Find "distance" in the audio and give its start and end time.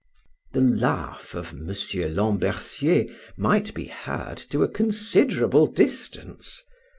5.67-6.63